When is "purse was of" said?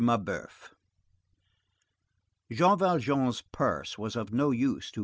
3.43-4.33